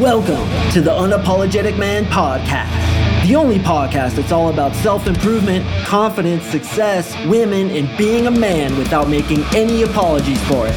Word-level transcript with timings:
Welcome 0.00 0.48
to 0.72 0.80
the 0.80 0.90
Unapologetic 0.90 1.78
Man 1.78 2.04
Podcast, 2.06 3.28
the 3.28 3.36
only 3.36 3.60
podcast 3.60 4.16
that's 4.16 4.32
all 4.32 4.48
about 4.48 4.74
self 4.74 5.06
improvement, 5.06 5.64
confidence, 5.84 6.42
success, 6.46 7.14
women, 7.28 7.70
and 7.70 7.96
being 7.96 8.26
a 8.26 8.30
man 8.32 8.76
without 8.76 9.08
making 9.08 9.44
any 9.54 9.82
apologies 9.84 10.42
for 10.48 10.66
it. 10.66 10.74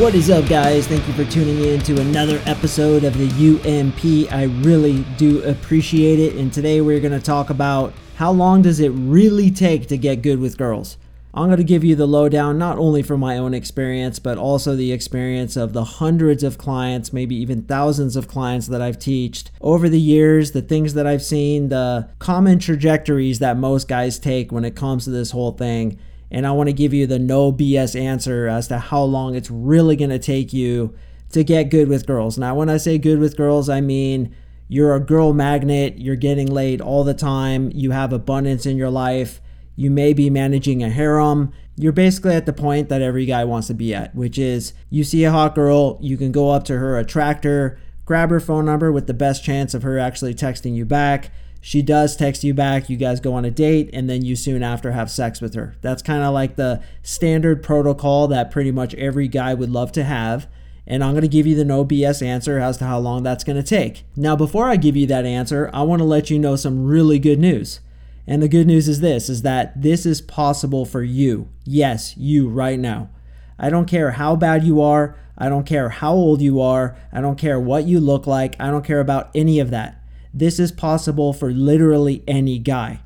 What 0.00 0.16
is 0.16 0.28
up, 0.28 0.48
guys? 0.48 0.88
Thank 0.88 1.06
you 1.06 1.14
for 1.14 1.24
tuning 1.30 1.62
in 1.62 1.78
to 1.82 2.00
another 2.00 2.42
episode 2.46 3.04
of 3.04 3.16
the 3.16 3.28
UMP. 3.28 4.32
I 4.32 4.46
really 4.64 5.04
do 5.18 5.40
appreciate 5.44 6.18
it. 6.18 6.34
And 6.34 6.52
today 6.52 6.80
we're 6.80 6.98
going 6.98 7.12
to 7.16 7.24
talk 7.24 7.48
about 7.48 7.92
how 8.16 8.32
long 8.32 8.62
does 8.62 8.80
it 8.80 8.88
really 8.88 9.52
take 9.52 9.86
to 9.86 9.96
get 9.96 10.22
good 10.22 10.40
with 10.40 10.58
girls? 10.58 10.98
I'm 11.34 11.46
going 11.46 11.56
to 11.56 11.64
give 11.64 11.82
you 11.82 11.96
the 11.96 12.06
lowdown 12.06 12.58
not 12.58 12.78
only 12.78 13.02
from 13.02 13.20
my 13.20 13.38
own 13.38 13.54
experience, 13.54 14.18
but 14.18 14.36
also 14.36 14.76
the 14.76 14.92
experience 14.92 15.56
of 15.56 15.72
the 15.72 15.84
hundreds 15.84 16.42
of 16.42 16.58
clients, 16.58 17.10
maybe 17.10 17.34
even 17.36 17.62
thousands 17.62 18.16
of 18.16 18.28
clients 18.28 18.66
that 18.66 18.82
I've 18.82 18.98
taught 18.98 19.50
over 19.62 19.88
the 19.88 20.00
years, 20.00 20.52
the 20.52 20.60
things 20.60 20.92
that 20.92 21.06
I've 21.06 21.22
seen, 21.22 21.70
the 21.70 22.10
common 22.18 22.58
trajectories 22.58 23.38
that 23.38 23.56
most 23.56 23.88
guys 23.88 24.18
take 24.18 24.52
when 24.52 24.66
it 24.66 24.76
comes 24.76 25.04
to 25.04 25.10
this 25.10 25.30
whole 25.30 25.52
thing. 25.52 25.98
And 26.30 26.46
I 26.46 26.52
want 26.52 26.68
to 26.68 26.74
give 26.74 26.92
you 26.92 27.06
the 27.06 27.18
no 27.18 27.50
BS 27.50 27.98
answer 27.98 28.46
as 28.46 28.68
to 28.68 28.78
how 28.78 29.02
long 29.02 29.34
it's 29.34 29.50
really 29.50 29.96
going 29.96 30.10
to 30.10 30.18
take 30.18 30.52
you 30.52 30.94
to 31.30 31.42
get 31.42 31.70
good 31.70 31.88
with 31.88 32.06
girls. 32.06 32.36
Now, 32.36 32.54
when 32.54 32.68
I 32.68 32.76
say 32.76 32.98
good 32.98 33.18
with 33.18 33.38
girls, 33.38 33.70
I 33.70 33.80
mean 33.80 34.34
you're 34.68 34.94
a 34.94 35.00
girl 35.00 35.32
magnet, 35.32 35.98
you're 35.98 36.16
getting 36.16 36.50
laid 36.50 36.82
all 36.82 37.04
the 37.04 37.14
time, 37.14 37.70
you 37.74 37.90
have 37.90 38.12
abundance 38.12 38.66
in 38.66 38.76
your 38.76 38.90
life 38.90 39.40
you 39.82 39.90
may 39.90 40.12
be 40.12 40.30
managing 40.30 40.80
a 40.80 40.88
harem. 40.88 41.52
You're 41.76 41.90
basically 41.90 42.36
at 42.36 42.46
the 42.46 42.52
point 42.52 42.88
that 42.88 43.02
every 43.02 43.26
guy 43.26 43.44
wants 43.44 43.66
to 43.66 43.74
be 43.74 43.92
at, 43.92 44.14
which 44.14 44.38
is 44.38 44.74
you 44.90 45.02
see 45.02 45.24
a 45.24 45.32
hot 45.32 45.56
girl, 45.56 45.98
you 46.00 46.16
can 46.16 46.30
go 46.30 46.50
up 46.50 46.62
to 46.64 46.78
her, 46.78 46.96
attract 46.96 47.42
her, 47.42 47.80
grab 48.04 48.30
her 48.30 48.38
phone 48.38 48.64
number 48.64 48.92
with 48.92 49.08
the 49.08 49.14
best 49.14 49.42
chance 49.42 49.74
of 49.74 49.82
her 49.82 49.98
actually 49.98 50.34
texting 50.34 50.76
you 50.76 50.84
back. 50.84 51.32
She 51.60 51.82
does 51.82 52.16
text 52.16 52.44
you 52.44 52.54
back, 52.54 52.88
you 52.88 52.96
guys 52.96 53.18
go 53.18 53.34
on 53.34 53.44
a 53.44 53.50
date, 53.50 53.90
and 53.92 54.08
then 54.08 54.24
you 54.24 54.36
soon 54.36 54.62
after 54.62 54.92
have 54.92 55.10
sex 55.10 55.40
with 55.40 55.54
her. 55.54 55.74
That's 55.80 56.02
kind 56.02 56.22
of 56.22 56.32
like 56.32 56.54
the 56.54 56.80
standard 57.02 57.62
protocol 57.62 58.28
that 58.28 58.52
pretty 58.52 58.70
much 58.70 58.94
every 58.94 59.26
guy 59.26 59.52
would 59.54 59.70
love 59.70 59.90
to 59.92 60.04
have. 60.04 60.46
And 60.86 61.02
I'm 61.02 61.12
going 61.12 61.22
to 61.22 61.28
give 61.28 61.46
you 61.46 61.56
the 61.56 61.64
no 61.64 61.84
BS 61.84 62.24
answer 62.24 62.58
as 62.58 62.76
to 62.78 62.84
how 62.84 62.98
long 62.98 63.22
that's 63.22 63.44
going 63.44 63.60
to 63.60 63.62
take. 63.62 64.04
Now, 64.14 64.36
before 64.36 64.68
I 64.68 64.76
give 64.76 64.96
you 64.96 65.06
that 65.06 65.24
answer, 65.24 65.70
I 65.72 65.82
want 65.82 66.00
to 66.00 66.04
let 66.04 66.30
you 66.30 66.38
know 66.38 66.54
some 66.54 66.84
really 66.84 67.18
good 67.18 67.38
news. 67.38 67.80
And 68.26 68.42
the 68.42 68.48
good 68.48 68.66
news 68.66 68.88
is 68.88 69.00
this 69.00 69.28
is 69.28 69.42
that 69.42 69.80
this 69.80 70.06
is 70.06 70.20
possible 70.20 70.84
for 70.84 71.02
you. 71.02 71.48
Yes, 71.64 72.16
you 72.16 72.48
right 72.48 72.78
now. 72.78 73.10
I 73.58 73.70
don't 73.70 73.86
care 73.86 74.12
how 74.12 74.36
bad 74.36 74.64
you 74.64 74.80
are. 74.80 75.16
I 75.36 75.48
don't 75.48 75.66
care 75.66 75.88
how 75.88 76.12
old 76.12 76.40
you 76.40 76.60
are. 76.60 76.96
I 77.12 77.20
don't 77.20 77.38
care 77.38 77.58
what 77.58 77.84
you 77.84 78.00
look 78.00 78.26
like. 78.26 78.54
I 78.60 78.70
don't 78.70 78.84
care 78.84 79.00
about 79.00 79.30
any 79.34 79.58
of 79.60 79.70
that. 79.70 80.02
This 80.32 80.58
is 80.58 80.72
possible 80.72 81.32
for 81.32 81.50
literally 81.50 82.22
any 82.26 82.58
guy. 82.58 83.00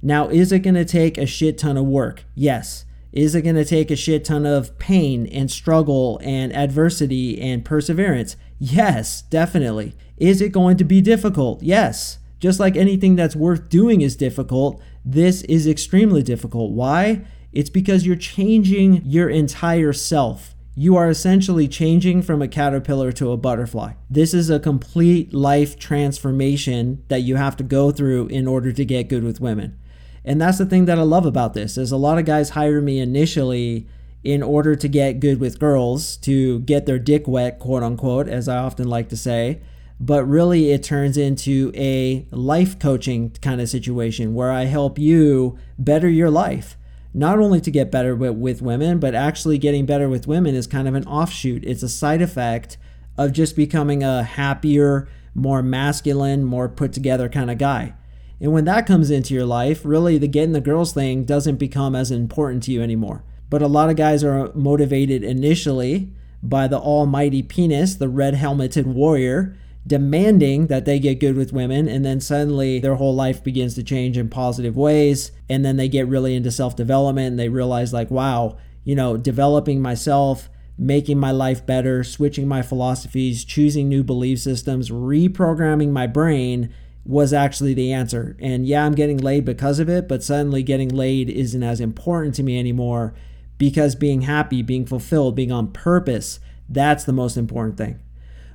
Now, 0.00 0.28
is 0.28 0.52
it 0.52 0.60
going 0.60 0.74
to 0.74 0.84
take 0.84 1.16
a 1.16 1.26
shit 1.26 1.58
ton 1.58 1.76
of 1.76 1.84
work? 1.84 2.24
Yes. 2.34 2.84
Is 3.12 3.34
it 3.34 3.42
going 3.42 3.56
to 3.56 3.64
take 3.64 3.90
a 3.90 3.96
shit 3.96 4.24
ton 4.24 4.46
of 4.46 4.78
pain 4.78 5.26
and 5.26 5.50
struggle 5.50 6.18
and 6.24 6.54
adversity 6.54 7.40
and 7.40 7.64
perseverance? 7.64 8.36
Yes, 8.58 9.22
definitely. 9.22 9.94
Is 10.16 10.40
it 10.40 10.50
going 10.50 10.76
to 10.78 10.84
be 10.84 11.00
difficult? 11.00 11.62
Yes. 11.62 12.18
Just 12.42 12.58
like 12.58 12.74
anything 12.74 13.14
that's 13.14 13.36
worth 13.36 13.68
doing 13.68 14.00
is 14.00 14.16
difficult, 14.16 14.82
this 15.04 15.42
is 15.42 15.64
extremely 15.64 16.24
difficult. 16.24 16.72
Why? 16.72 17.24
It's 17.52 17.70
because 17.70 18.04
you're 18.04 18.16
changing 18.16 19.02
your 19.04 19.30
entire 19.30 19.92
self. 19.92 20.56
You 20.74 20.96
are 20.96 21.08
essentially 21.08 21.68
changing 21.68 22.22
from 22.22 22.42
a 22.42 22.48
caterpillar 22.48 23.12
to 23.12 23.30
a 23.30 23.36
butterfly. 23.36 23.92
This 24.10 24.34
is 24.34 24.50
a 24.50 24.58
complete 24.58 25.32
life 25.32 25.78
transformation 25.78 27.04
that 27.06 27.20
you 27.20 27.36
have 27.36 27.56
to 27.58 27.62
go 27.62 27.92
through 27.92 28.26
in 28.26 28.48
order 28.48 28.72
to 28.72 28.84
get 28.84 29.08
good 29.08 29.22
with 29.22 29.40
women. 29.40 29.78
And 30.24 30.40
that's 30.40 30.58
the 30.58 30.66
thing 30.66 30.86
that 30.86 30.98
I 30.98 31.02
love 31.02 31.26
about 31.26 31.54
this 31.54 31.78
is 31.78 31.92
a 31.92 31.96
lot 31.96 32.18
of 32.18 32.24
guys 32.24 32.50
hire 32.50 32.80
me 32.80 32.98
initially 32.98 33.86
in 34.24 34.42
order 34.42 34.74
to 34.74 34.88
get 34.88 35.20
good 35.20 35.38
with 35.38 35.60
girls, 35.60 36.16
to 36.16 36.58
get 36.60 36.86
their 36.86 36.98
dick 36.98 37.28
wet, 37.28 37.60
quote 37.60 37.84
unquote, 37.84 38.26
as 38.26 38.48
I 38.48 38.56
often 38.56 38.88
like 38.88 39.10
to 39.10 39.16
say 39.16 39.60
but 40.02 40.24
really 40.24 40.72
it 40.72 40.82
turns 40.82 41.16
into 41.16 41.70
a 41.76 42.26
life 42.32 42.76
coaching 42.80 43.30
kind 43.40 43.60
of 43.60 43.68
situation 43.68 44.34
where 44.34 44.50
I 44.50 44.64
help 44.64 44.98
you 44.98 45.56
better 45.78 46.08
your 46.08 46.28
life. 46.28 46.76
Not 47.14 47.38
only 47.38 47.60
to 47.60 47.70
get 47.70 47.92
better 47.92 48.16
with, 48.16 48.34
with 48.34 48.60
women, 48.60 48.98
but 48.98 49.14
actually 49.14 49.58
getting 49.58 49.86
better 49.86 50.08
with 50.08 50.26
women 50.26 50.56
is 50.56 50.66
kind 50.66 50.88
of 50.88 50.96
an 50.96 51.06
offshoot. 51.06 51.62
It's 51.64 51.84
a 51.84 51.88
side 51.88 52.20
effect 52.20 52.78
of 53.16 53.32
just 53.32 53.54
becoming 53.54 54.02
a 54.02 54.24
happier, 54.24 55.08
more 55.36 55.62
masculine, 55.62 56.42
more 56.42 56.68
put 56.68 56.92
together 56.92 57.28
kind 57.28 57.48
of 57.48 57.58
guy. 57.58 57.94
And 58.40 58.52
when 58.52 58.64
that 58.64 58.86
comes 58.86 59.08
into 59.08 59.34
your 59.34 59.46
life, 59.46 59.82
really 59.84 60.18
the 60.18 60.26
getting 60.26 60.50
the 60.50 60.60
girls 60.60 60.92
thing 60.92 61.24
doesn't 61.24 61.56
become 61.56 61.94
as 61.94 62.10
important 62.10 62.64
to 62.64 62.72
you 62.72 62.82
anymore. 62.82 63.22
But 63.48 63.62
a 63.62 63.68
lot 63.68 63.88
of 63.88 63.94
guys 63.94 64.24
are 64.24 64.52
motivated 64.52 65.22
initially 65.22 66.10
by 66.42 66.66
the 66.66 66.80
almighty 66.80 67.44
penis, 67.44 67.94
the 67.94 68.08
red 68.08 68.34
helmeted 68.34 68.86
warrior, 68.86 69.56
demanding 69.86 70.68
that 70.68 70.84
they 70.84 70.98
get 70.98 71.18
good 71.18 71.36
with 71.36 71.52
women 71.52 71.88
and 71.88 72.04
then 72.04 72.20
suddenly 72.20 72.78
their 72.78 72.94
whole 72.94 73.14
life 73.14 73.42
begins 73.42 73.74
to 73.74 73.82
change 73.82 74.16
in 74.16 74.28
positive 74.28 74.76
ways 74.76 75.32
and 75.48 75.64
then 75.64 75.76
they 75.76 75.88
get 75.88 76.06
really 76.06 76.36
into 76.36 76.52
self-development 76.52 77.26
and 77.26 77.38
they 77.38 77.48
realize 77.48 77.92
like 77.92 78.10
wow 78.10 78.56
you 78.84 78.94
know 78.94 79.16
developing 79.16 79.82
myself 79.82 80.48
making 80.78 81.18
my 81.18 81.32
life 81.32 81.66
better 81.66 82.04
switching 82.04 82.46
my 82.46 82.62
philosophies 82.62 83.44
choosing 83.44 83.88
new 83.88 84.04
belief 84.04 84.38
systems 84.38 84.90
reprogramming 84.90 85.90
my 85.90 86.06
brain 86.06 86.72
was 87.04 87.32
actually 87.32 87.74
the 87.74 87.92
answer. 87.92 88.36
And 88.38 88.64
yeah 88.64 88.86
i'm 88.86 88.94
getting 88.94 89.18
laid 89.18 89.44
because 89.44 89.80
of 89.80 89.88
it 89.88 90.06
but 90.06 90.22
suddenly 90.22 90.62
getting 90.62 90.90
laid 90.90 91.28
isn't 91.28 91.62
as 91.62 91.80
important 91.80 92.36
to 92.36 92.44
me 92.44 92.56
anymore 92.56 93.14
because 93.58 93.96
being 93.96 94.22
happy 94.22 94.62
being 94.62 94.86
fulfilled 94.86 95.34
being 95.34 95.50
on 95.50 95.72
purpose 95.72 96.38
that's 96.68 97.02
the 97.02 97.12
most 97.12 97.36
important 97.36 97.76
thing 97.76 97.98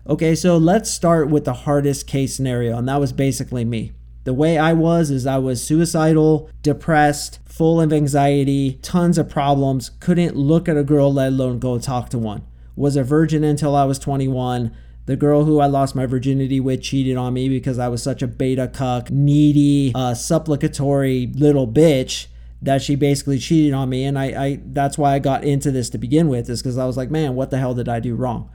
Okay, 0.10 0.36
so 0.36 0.56
let's 0.56 0.90
start 0.90 1.28
with 1.28 1.44
the 1.44 1.54
hardest 1.54 2.08
case 2.08 2.34
scenario, 2.34 2.78
and 2.78 2.88
that 2.88 3.02
was 3.02 3.12
basically 3.12 3.66
me. 3.66 3.92
The 4.24 4.34
way 4.34 4.58
I 4.58 4.72
was 4.72 5.12
is 5.12 5.28
I 5.28 5.38
was 5.38 5.62
suicidal, 5.62 6.50
depressed, 6.62 7.40
full 7.44 7.82
of 7.82 7.92
anxiety, 7.92 8.80
tons 8.82 9.18
of 9.18 9.28
problems, 9.28 9.90
couldn't 10.00 10.38
look 10.38 10.70
at 10.70 10.78
a 10.78 10.84
girl, 10.86 11.14
let 11.14 11.34
alone 11.34 11.60
go 11.60 11.78
talk 11.78 12.08
to 12.12 12.18
one. 12.18 12.48
Was 12.78 12.96
a 12.96 13.04
virgin 13.04 13.44
until 13.44 13.76
I 13.76 13.84
was 13.84 14.00
21. 14.00 14.74
The 15.08 15.18
girl 15.18 15.44
who 15.44 15.60
I 15.60 15.66
lost 15.66 15.94
my 15.94 16.06
virginity 16.06 16.62
with 16.62 16.82
cheated 16.82 17.18
on 17.18 17.34
me 17.34 17.50
because 17.50 17.78
I 17.78 17.90
was 17.90 18.02
such 18.02 18.22
a 18.22 18.28
beta 18.28 18.70
cuck, 18.74 19.12
needy, 19.12 19.92
uh, 19.94 20.14
supplicatory 20.14 21.34
little 21.36 21.68
bitch 21.68 22.28
that 22.62 22.82
she 22.82 22.96
basically 22.96 23.40
cheated 23.40 23.74
on 23.74 23.90
me. 23.90 24.06
And 24.06 24.18
I, 24.18 24.26
I 24.26 24.60
that's 24.64 24.98
why 24.98 25.16
I 25.16 25.20
got 25.20 25.44
into 25.44 25.70
this 25.70 25.90
to 25.90 25.98
begin 25.98 26.30
with, 26.30 26.50
is 26.50 26.62
because 26.62 26.78
I 26.78 26.86
was 26.86 26.96
like, 26.96 27.12
man, 27.12 27.36
what 27.36 27.50
the 27.50 27.58
hell 27.58 27.74
did 27.74 27.90
I 27.90 28.00
do 28.00 28.16
wrong? 28.16 28.50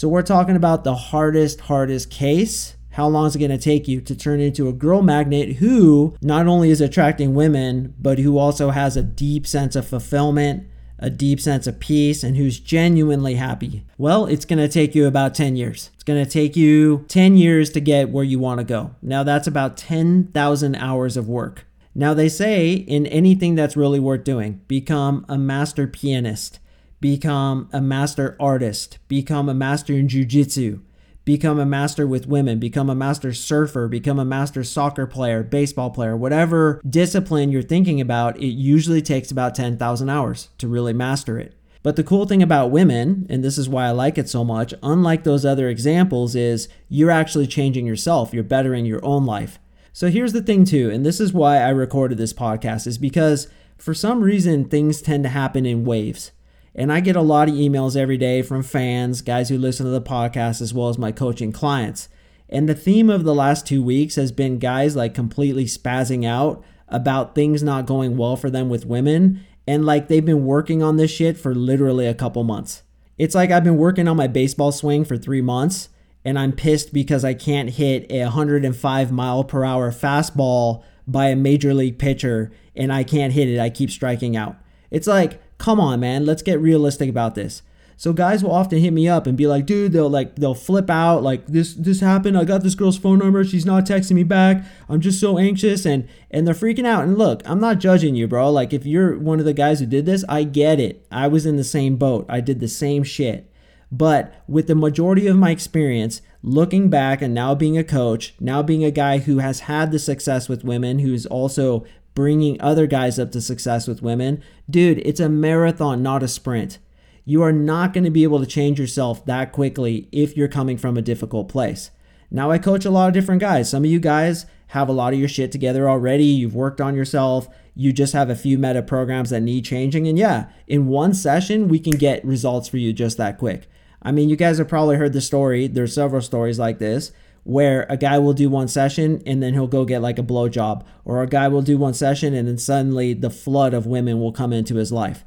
So 0.00 0.08
we're 0.08 0.22
talking 0.22 0.56
about 0.56 0.82
the 0.82 0.94
hardest, 0.94 1.60
hardest 1.60 2.08
case. 2.08 2.74
How 2.92 3.06
long 3.06 3.26
is 3.26 3.36
it 3.36 3.38
going 3.38 3.50
to 3.50 3.58
take 3.58 3.86
you 3.86 4.00
to 4.00 4.16
turn 4.16 4.40
into 4.40 4.66
a 4.66 4.72
girl 4.72 5.02
magnet 5.02 5.56
who 5.56 6.16
not 6.22 6.46
only 6.46 6.70
is 6.70 6.80
attracting 6.80 7.34
women, 7.34 7.92
but 8.00 8.18
who 8.18 8.38
also 8.38 8.70
has 8.70 8.96
a 8.96 9.02
deep 9.02 9.46
sense 9.46 9.76
of 9.76 9.86
fulfillment, 9.86 10.66
a 10.98 11.10
deep 11.10 11.38
sense 11.38 11.66
of 11.66 11.80
peace, 11.80 12.22
and 12.24 12.38
who's 12.38 12.58
genuinely 12.58 13.34
happy? 13.34 13.84
Well, 13.98 14.24
it's 14.24 14.46
going 14.46 14.58
to 14.58 14.68
take 14.68 14.94
you 14.94 15.06
about 15.06 15.34
10 15.34 15.54
years. 15.56 15.90
It's 15.96 16.04
going 16.04 16.24
to 16.24 16.30
take 16.30 16.56
you 16.56 17.04
10 17.08 17.36
years 17.36 17.68
to 17.72 17.80
get 17.82 18.08
where 18.08 18.24
you 18.24 18.38
want 18.38 18.56
to 18.56 18.64
go. 18.64 18.94
Now, 19.02 19.22
that's 19.22 19.46
about 19.46 19.76
10,000 19.76 20.76
hours 20.76 21.18
of 21.18 21.28
work. 21.28 21.66
Now, 21.94 22.14
they 22.14 22.30
say 22.30 22.72
in 22.72 23.04
anything 23.08 23.54
that's 23.54 23.76
really 23.76 24.00
worth 24.00 24.24
doing, 24.24 24.62
become 24.66 25.26
a 25.28 25.36
master 25.36 25.86
pianist 25.86 26.58
become 27.00 27.68
a 27.72 27.80
master 27.80 28.36
artist, 28.38 28.98
become 29.08 29.48
a 29.48 29.54
master 29.54 29.92
in 29.94 30.08
jujitsu, 30.08 30.80
become 31.24 31.58
a 31.58 31.66
master 31.66 32.06
with 32.06 32.26
women, 32.26 32.58
become 32.58 32.90
a 32.90 32.94
master 32.94 33.32
surfer, 33.32 33.88
become 33.88 34.18
a 34.18 34.24
master 34.24 34.64
soccer 34.64 35.06
player, 35.06 35.42
baseball 35.42 35.90
player, 35.90 36.16
whatever 36.16 36.80
discipline 36.88 37.50
you're 37.50 37.62
thinking 37.62 38.00
about, 38.00 38.36
it 38.38 38.48
usually 38.48 39.02
takes 39.02 39.30
about 39.30 39.54
10,000 39.54 40.08
hours 40.08 40.48
to 40.58 40.68
really 40.68 40.92
master 40.92 41.38
it. 41.38 41.54
But 41.82 41.96
the 41.96 42.04
cool 42.04 42.26
thing 42.26 42.42
about 42.42 42.70
women, 42.70 43.26
and 43.30 43.42
this 43.42 43.56
is 43.56 43.68
why 43.68 43.86
I 43.86 43.92
like 43.92 44.18
it 44.18 44.28
so 44.28 44.44
much, 44.44 44.74
unlike 44.82 45.24
those 45.24 45.46
other 45.46 45.68
examples, 45.68 46.34
is 46.34 46.68
you're 46.88 47.10
actually 47.10 47.46
changing 47.46 47.86
yourself, 47.86 48.34
you're 48.34 48.42
bettering 48.42 48.84
your 48.84 49.04
own 49.04 49.24
life. 49.24 49.58
So 49.92 50.08
here's 50.08 50.34
the 50.34 50.42
thing, 50.42 50.64
too, 50.64 50.90
and 50.90 51.06
this 51.06 51.20
is 51.20 51.32
why 51.32 51.56
I 51.56 51.70
recorded 51.70 52.18
this 52.18 52.34
podcast, 52.34 52.86
is 52.86 52.98
because 52.98 53.48
for 53.78 53.94
some 53.94 54.20
reason 54.22 54.66
things 54.66 55.00
tend 55.00 55.24
to 55.24 55.30
happen 55.30 55.64
in 55.64 55.84
waves. 55.84 56.32
And 56.74 56.92
I 56.92 57.00
get 57.00 57.16
a 57.16 57.22
lot 57.22 57.48
of 57.48 57.54
emails 57.54 57.96
every 57.96 58.16
day 58.16 58.42
from 58.42 58.62
fans, 58.62 59.22
guys 59.22 59.48
who 59.48 59.58
listen 59.58 59.86
to 59.86 59.90
the 59.90 60.00
podcast, 60.00 60.60
as 60.60 60.72
well 60.72 60.88
as 60.88 60.98
my 60.98 61.12
coaching 61.12 61.52
clients. 61.52 62.08
And 62.48 62.68
the 62.68 62.74
theme 62.74 63.10
of 63.10 63.24
the 63.24 63.34
last 63.34 63.66
two 63.66 63.82
weeks 63.82 64.16
has 64.16 64.32
been 64.32 64.58
guys 64.58 64.96
like 64.96 65.14
completely 65.14 65.64
spazzing 65.64 66.26
out 66.26 66.64
about 66.88 67.34
things 67.34 67.62
not 67.62 67.86
going 67.86 68.16
well 68.16 68.36
for 68.36 68.50
them 68.50 68.68
with 68.68 68.86
women 68.86 69.44
and 69.66 69.86
like 69.86 70.08
they've 70.08 70.24
been 70.24 70.44
working 70.44 70.82
on 70.82 70.96
this 70.96 71.12
shit 71.12 71.38
for 71.38 71.54
literally 71.54 72.06
a 72.06 72.14
couple 72.14 72.42
months. 72.42 72.82
It's 73.18 73.36
like 73.36 73.52
I've 73.52 73.62
been 73.62 73.76
working 73.76 74.08
on 74.08 74.16
my 74.16 74.26
baseball 74.26 74.72
swing 74.72 75.04
for 75.04 75.16
three 75.16 75.40
months 75.40 75.90
and 76.24 76.36
I'm 76.36 76.52
pissed 76.52 76.92
because 76.92 77.24
I 77.24 77.34
can't 77.34 77.70
hit 77.70 78.10
a 78.10 78.24
105 78.24 79.12
mile 79.12 79.44
per 79.44 79.64
hour 79.64 79.92
fastball 79.92 80.82
by 81.06 81.28
a 81.28 81.36
major 81.36 81.72
league 81.72 81.98
pitcher 81.98 82.50
and 82.74 82.92
I 82.92 83.04
can't 83.04 83.32
hit 83.32 83.48
it. 83.48 83.60
I 83.60 83.70
keep 83.70 83.90
striking 83.90 84.36
out. 84.36 84.56
It's 84.90 85.06
like, 85.06 85.40
come 85.60 85.78
on, 85.78 86.00
man, 86.00 86.26
let's 86.26 86.42
get 86.42 86.58
realistic 86.58 87.08
about 87.08 87.36
this. 87.36 87.62
So 87.96 88.14
guys 88.14 88.42
will 88.42 88.50
often 88.50 88.78
hit 88.78 88.94
me 88.94 89.06
up 89.08 89.26
and 89.26 89.36
be 89.36 89.46
like, 89.46 89.66
dude, 89.66 89.92
they'll 89.92 90.08
like 90.08 90.36
they'll 90.36 90.54
flip 90.54 90.88
out, 90.88 91.22
like 91.22 91.46
this 91.46 91.74
this 91.74 92.00
happened. 92.00 92.38
I 92.38 92.44
got 92.44 92.62
this 92.62 92.74
girl's 92.74 92.96
phone 92.96 93.18
number. 93.18 93.44
She's 93.44 93.66
not 93.66 93.84
texting 93.84 94.12
me 94.12 94.22
back. 94.22 94.64
I'm 94.88 95.02
just 95.02 95.20
so 95.20 95.36
anxious 95.36 95.84
and 95.84 96.08
and 96.30 96.46
they're 96.46 96.54
freaking 96.54 96.86
out. 96.86 97.04
And 97.04 97.18
look, 97.18 97.42
I'm 97.44 97.60
not 97.60 97.78
judging 97.78 98.14
you, 98.14 98.26
bro. 98.26 98.50
Like 98.50 98.72
if 98.72 98.86
you're 98.86 99.18
one 99.18 99.38
of 99.38 99.44
the 99.44 99.52
guys 99.52 99.80
who 99.80 99.86
did 99.86 100.06
this, 100.06 100.24
I 100.30 100.44
get 100.44 100.80
it. 100.80 101.06
I 101.12 101.28
was 101.28 101.44
in 101.44 101.56
the 101.56 101.64
same 101.64 101.96
boat. 101.96 102.24
I 102.26 102.40
did 102.40 102.58
the 102.58 102.68
same 102.68 103.04
shit. 103.04 103.46
But 103.92 104.32
with 104.48 104.66
the 104.66 104.74
majority 104.74 105.26
of 105.26 105.36
my 105.36 105.50
experience, 105.50 106.22
looking 106.42 106.88
back 106.88 107.20
and 107.20 107.34
now 107.34 107.54
being 107.54 107.76
a 107.76 107.84
coach, 107.84 108.34
now 108.40 108.62
being 108.62 108.84
a 108.84 108.90
guy 108.90 109.18
who 109.18 109.38
has 109.38 109.60
had 109.60 109.90
the 109.90 109.98
success 109.98 110.48
with 110.48 110.64
women, 110.64 111.00
who's 111.00 111.26
also 111.26 111.84
bringing 112.14 112.60
other 112.60 112.86
guys 112.86 113.18
up 113.18 113.32
to 113.32 113.40
success 113.40 113.86
with 113.86 114.02
women, 114.02 114.42
dude, 114.68 114.98
it's 114.98 115.20
a 115.20 115.28
marathon, 115.28 116.02
not 116.02 116.22
a 116.22 116.28
sprint. 116.28 116.78
You 117.24 117.42
are 117.42 117.52
not 117.52 117.92
going 117.92 118.04
to 118.04 118.10
be 118.10 118.24
able 118.24 118.40
to 118.40 118.46
change 118.46 118.80
yourself 118.80 119.24
that 119.26 119.52
quickly 119.52 120.08
if 120.10 120.36
you're 120.36 120.48
coming 120.48 120.76
from 120.76 120.96
a 120.96 121.02
difficult 121.02 121.48
place. 121.48 121.90
Now, 122.30 122.50
I 122.50 122.58
coach 122.58 122.84
a 122.84 122.90
lot 122.90 123.08
of 123.08 123.14
different 123.14 123.40
guys. 123.40 123.68
Some 123.70 123.84
of 123.84 123.90
you 123.90 124.00
guys 124.00 124.46
have 124.68 124.88
a 124.88 124.92
lot 124.92 125.12
of 125.12 125.18
your 125.18 125.28
shit 125.28 125.50
together 125.50 125.88
already. 125.88 126.24
You've 126.24 126.54
worked 126.54 126.80
on 126.80 126.94
yourself. 126.94 127.48
You 127.74 127.92
just 127.92 128.12
have 128.12 128.30
a 128.30 128.36
few 128.36 128.58
meta 128.58 128.82
programs 128.82 129.30
that 129.30 129.40
need 129.40 129.64
changing. 129.64 130.06
And 130.06 130.18
yeah, 130.18 130.48
in 130.66 130.86
one 130.86 131.12
session, 131.12 131.68
we 131.68 131.78
can 131.78 131.92
get 131.92 132.24
results 132.24 132.68
for 132.68 132.76
you 132.76 132.92
just 132.92 133.16
that 133.16 133.38
quick. 133.38 133.68
I 134.02 134.12
mean, 134.12 134.28
you 134.28 134.36
guys 134.36 134.58
have 134.58 134.68
probably 134.68 134.96
heard 134.96 135.12
the 135.12 135.20
story. 135.20 135.66
There's 135.66 135.94
several 135.94 136.22
stories 136.22 136.58
like 136.58 136.78
this 136.78 137.12
where 137.50 137.84
a 137.88 137.96
guy 137.96 138.16
will 138.16 138.32
do 138.32 138.48
one 138.48 138.68
session 138.68 139.20
and 139.26 139.42
then 139.42 139.54
he'll 139.54 139.66
go 139.66 139.84
get 139.84 140.00
like 140.00 140.20
a 140.20 140.22
blow 140.22 140.48
job, 140.48 140.86
or 141.04 141.20
a 141.20 141.26
guy 141.26 141.48
will 141.48 141.62
do 141.62 141.76
one 141.76 141.92
session 141.92 142.32
and 142.32 142.46
then 142.46 142.56
suddenly 142.56 143.12
the 143.12 143.28
flood 143.28 143.74
of 143.74 143.86
women 143.86 144.20
will 144.20 144.30
come 144.30 144.52
into 144.52 144.76
his 144.76 144.92
life. 144.92 145.24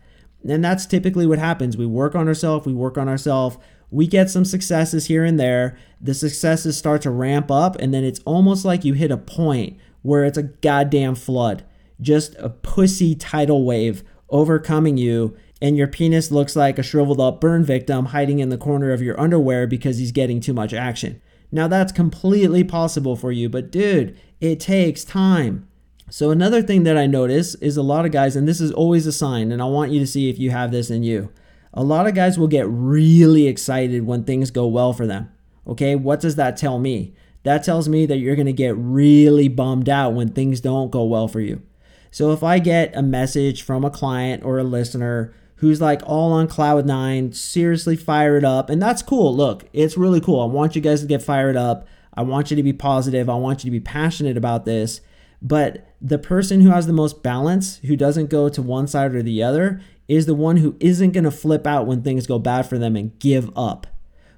And 0.47 0.63
that's 0.63 0.85
typically 0.85 1.27
what 1.27 1.37
happens. 1.37 1.75
We 1.75 1.85
work 1.85 2.15
on 2.15 2.29
ourselves, 2.29 2.65
we 2.65 2.71
work 2.71 2.97
on 2.97 3.09
ourselves, 3.09 3.57
we 3.91 4.07
get 4.07 4.29
some 4.29 4.45
successes 4.45 5.07
here 5.07 5.25
and 5.25 5.37
there. 5.37 5.77
The 5.99 6.13
successes 6.13 6.77
start 6.77 7.01
to 7.01 7.11
ramp 7.11 7.51
up, 7.51 7.75
and 7.75 7.93
then 7.93 8.05
it's 8.05 8.21
almost 8.21 8.63
like 8.63 8.85
you 8.85 8.93
hit 8.93 9.11
a 9.11 9.17
point 9.17 9.77
where 10.01 10.23
it's 10.23 10.37
a 10.37 10.43
goddamn 10.43 11.15
flood. 11.15 11.65
Just 11.99 12.35
a 12.39 12.49
pussy 12.49 13.15
tidal 13.15 13.65
wave 13.65 14.01
overcoming 14.29 14.95
you 14.95 15.35
and 15.61 15.77
your 15.77 15.87
penis 15.87 16.31
looks 16.31 16.55
like 16.55 16.79
a 16.79 16.83
shriveled 16.83 17.19
up 17.19 17.39
burn 17.39 17.63
victim 17.63 18.07
hiding 18.07 18.39
in 18.39 18.49
the 18.49 18.57
corner 18.57 18.91
of 18.91 19.01
your 19.01 19.19
underwear 19.19 19.67
because 19.67 19.97
he's 19.97 20.11
getting 20.11 20.39
too 20.39 20.53
much 20.53 20.73
action. 20.73 21.21
Now, 21.53 21.67
that's 21.67 21.91
completely 21.91 22.63
possible 22.63 23.15
for 23.15 23.31
you, 23.31 23.47
but 23.47 23.69
dude, 23.71 24.17
it 24.41 24.59
takes 24.59 25.03
time. 25.03 25.67
So, 26.09 26.31
another 26.31 26.63
thing 26.63 26.81
that 26.81 26.97
I 26.97 27.05
notice 27.05 27.53
is 27.55 27.77
a 27.77 27.83
lot 27.83 28.07
of 28.07 28.11
guys, 28.11 28.35
and 28.35 28.47
this 28.47 28.59
is 28.59 28.71
always 28.71 29.05
a 29.05 29.11
sign, 29.11 29.51
and 29.51 29.61
I 29.61 29.65
want 29.65 29.91
you 29.91 29.99
to 29.99 30.07
see 30.07 30.31
if 30.31 30.39
you 30.39 30.49
have 30.49 30.71
this 30.71 30.89
in 30.89 31.03
you. 31.03 31.31
A 31.71 31.83
lot 31.83 32.07
of 32.07 32.15
guys 32.15 32.39
will 32.39 32.47
get 32.47 32.67
really 32.67 33.45
excited 33.47 34.07
when 34.07 34.23
things 34.23 34.49
go 34.49 34.65
well 34.65 34.93
for 34.93 35.05
them. 35.05 35.31
Okay, 35.67 35.95
what 35.95 36.19
does 36.19 36.37
that 36.37 36.57
tell 36.57 36.79
me? 36.79 37.13
That 37.43 37.63
tells 37.63 37.87
me 37.87 38.07
that 38.07 38.17
you're 38.17 38.35
gonna 38.35 38.51
get 38.51 38.75
really 38.75 39.47
bummed 39.47 39.89
out 39.89 40.15
when 40.15 40.29
things 40.29 40.59
don't 40.59 40.89
go 40.89 41.03
well 41.03 41.27
for 41.27 41.39
you. 41.39 41.61
So, 42.09 42.31
if 42.31 42.41
I 42.41 42.57
get 42.57 42.95
a 42.95 43.03
message 43.03 43.61
from 43.61 43.85
a 43.85 43.91
client 43.91 44.43
or 44.43 44.57
a 44.57 44.63
listener 44.63 45.35
who's 45.63 45.79
like 45.79 46.01
all 46.05 46.33
on 46.33 46.45
cloud 46.45 46.85
nine, 46.85 47.31
seriously 47.31 47.95
fired 47.95 48.43
up. 48.43 48.69
And 48.69 48.81
that's 48.81 49.01
cool. 49.01 49.33
Look, 49.33 49.63
it's 49.71 49.95
really 49.95 50.19
cool. 50.19 50.41
I 50.41 50.45
want 50.45 50.75
you 50.75 50.81
guys 50.81 50.99
to 50.99 51.07
get 51.07 51.23
fired 51.23 51.55
up. 51.55 51.87
I 52.13 52.21
want 52.21 52.51
you 52.51 52.57
to 52.57 52.63
be 52.63 52.73
positive. 52.73 53.29
I 53.29 53.35
want 53.35 53.63
you 53.63 53.69
to 53.69 53.71
be 53.71 53.79
passionate 53.79 54.35
about 54.35 54.65
this. 54.65 54.99
But 55.41 55.87
the 56.01 56.19
person 56.19 56.59
who 56.59 56.71
has 56.71 56.85
the 56.85 56.91
most 56.91 57.23
balance, 57.23 57.77
who 57.77 57.95
doesn't 57.95 58.29
go 58.29 58.49
to 58.49 58.61
one 58.61 58.87
side 58.87 59.15
or 59.15 59.23
the 59.23 59.41
other, 59.41 59.79
is 60.09 60.25
the 60.25 60.35
one 60.35 60.57
who 60.57 60.75
isn't 60.81 61.11
going 61.11 61.23
to 61.23 61.31
flip 61.31 61.65
out 61.65 61.87
when 61.87 62.03
things 62.03 62.27
go 62.27 62.39
bad 62.39 62.63
for 62.63 62.77
them 62.77 62.97
and 62.97 63.17
give 63.19 63.49
up. 63.57 63.87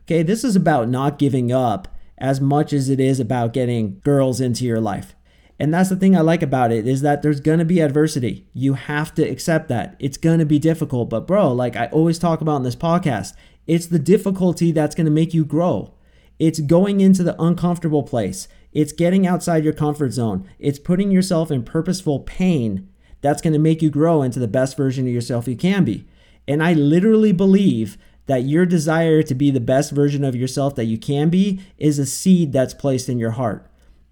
Okay, 0.03 0.21
this 0.21 0.43
is 0.43 0.55
about 0.55 0.89
not 0.89 1.17
giving 1.17 1.51
up 1.51 1.87
as 2.19 2.39
much 2.39 2.71
as 2.71 2.87
it 2.87 2.99
is 2.99 3.19
about 3.19 3.51
getting 3.51 3.99
girls 4.03 4.39
into 4.39 4.63
your 4.63 4.79
life. 4.79 5.15
And 5.59 5.73
that's 5.73 5.89
the 5.89 5.95
thing 5.95 6.15
I 6.15 6.21
like 6.21 6.41
about 6.41 6.71
it 6.71 6.85
is 6.85 7.01
that 7.01 7.21
there's 7.21 7.39
going 7.39 7.59
to 7.59 7.65
be 7.65 7.79
adversity. 7.79 8.45
You 8.53 8.73
have 8.73 9.13
to 9.15 9.23
accept 9.23 9.69
that. 9.69 9.95
It's 9.99 10.17
going 10.17 10.39
to 10.39 10.45
be 10.45 10.59
difficult, 10.59 11.09
but 11.09 11.25
bro, 11.25 11.51
like 11.53 11.75
I 11.75 11.87
always 11.87 12.19
talk 12.19 12.41
about 12.41 12.57
in 12.57 12.63
this 12.63 12.75
podcast, 12.75 13.33
it's 13.65 13.87
the 13.87 13.99
difficulty 13.99 14.71
that's 14.71 14.95
going 14.95 15.05
to 15.05 15.11
make 15.11 15.33
you 15.33 15.45
grow. 15.45 15.93
It's 16.39 16.59
going 16.59 16.99
into 16.99 17.23
the 17.23 17.41
uncomfortable 17.41 18.03
place. 18.03 18.49
It's 18.73 18.91
getting 18.91 19.25
outside 19.25 19.63
your 19.63 19.73
comfort 19.73 20.11
zone. 20.11 20.49
It's 20.59 20.79
putting 20.79 21.09
yourself 21.09 21.49
in 21.49 21.63
purposeful 21.63 22.19
pain 22.19 22.89
that's 23.21 23.41
going 23.41 23.53
to 23.53 23.59
make 23.59 23.81
you 23.81 23.89
grow 23.89 24.21
into 24.21 24.39
the 24.39 24.47
best 24.47 24.75
version 24.75 25.07
of 25.07 25.13
yourself 25.13 25.47
you 25.47 25.55
can 25.55 25.85
be. 25.85 26.05
And 26.47 26.61
I 26.61 26.73
literally 26.73 27.31
believe 27.31 27.97
that 28.27 28.43
your 28.43 28.65
desire 28.65 29.23
to 29.23 29.33
be 29.33 29.49
the 29.49 29.59
best 29.59 29.91
version 29.91 30.23
of 30.23 30.35
yourself 30.35 30.75
that 30.75 30.85
you 30.85 30.97
can 30.97 31.29
be 31.29 31.61
is 31.77 31.97
a 31.97 32.05
seed 32.05 32.51
that's 32.51 32.73
placed 32.73 33.07
in 33.07 33.17
your 33.17 33.31
heart. 33.31 33.65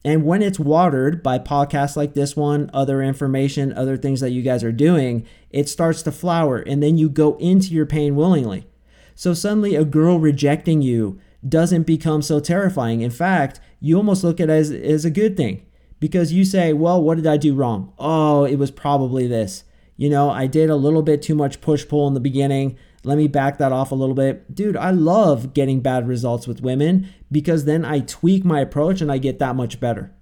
And 0.06 0.26
when 0.26 0.42
it's 0.42 0.60
watered 0.60 1.24
by 1.24 1.40
podcasts 1.40 1.96
like 1.96 2.14
this 2.14 2.36
one, 2.36 2.70
other 2.74 3.02
information, 3.02 3.72
other 3.74 3.96
things 3.96 4.20
that 4.20 4.32
you 4.32 4.42
guys 4.42 4.64
are 4.64 4.72
doing, 4.72 5.26
it 5.50 5.70
starts 5.70 6.02
to 6.04 6.12
flower 6.12 6.60
and 6.60 6.84
then 6.84 6.98
you 6.98 7.10
go 7.10 7.38
into 7.38 7.74
your 7.74 7.86
pain 7.86 8.16
willingly. 8.16 8.68
So 9.16 9.34
suddenly 9.34 9.76
a 9.76 9.86
girl 9.86 10.20
rejecting 10.20 10.82
you 10.82 11.20
doesn't 11.48 11.84
become 11.84 12.22
so 12.22 12.40
terrifying. 12.40 13.02
In 13.02 13.12
fact, 13.12 13.60
you 13.80 13.96
almost 13.96 14.24
look 14.24 14.40
at 14.40 14.50
it 14.50 14.54
as, 14.54 14.72
as 14.72 15.06
a 15.06 15.12
good 15.12 15.38
thing 15.38 15.66
because 16.00 16.34
you 16.34 16.44
say, 16.44 16.74
well, 16.74 17.02
what 17.02 17.16
did 17.16 17.28
I 17.28 17.38
do 17.38 17.54
wrong? 17.54 17.94
Oh, 17.98 18.44
it 18.44 18.56
was 18.56 18.72
probably 18.72 19.28
this. 19.28 19.64
You 19.96 20.10
know, 20.10 20.30
I 20.30 20.48
did 20.48 20.70
a 20.70 20.76
little 20.76 21.02
bit 21.02 21.22
too 21.22 21.36
much 21.36 21.62
push 21.62 21.88
pull 21.88 22.08
in 22.08 22.14
the 22.14 22.20
beginning. 22.20 22.78
Let 23.06 23.18
me 23.18 23.28
back 23.28 23.58
that 23.58 23.72
off 23.72 23.92
a 23.92 23.96
little 23.96 24.16
bit. 24.16 24.54
Dude, 24.56 24.78
I 24.78 24.92
love 24.92 25.54
getting 25.54 25.82
bad 25.82 26.08
results 26.08 26.48
with 26.48 26.62
women 26.62 27.10
because 27.32 27.66
then 27.66 27.84
I 27.84 28.00
tweak 28.00 28.46
my 28.46 28.62
approach 28.62 29.02
and 29.02 29.12
I 29.12 29.18
get 29.18 29.40
that 29.40 29.56
much 29.56 29.80
better. 29.80 30.14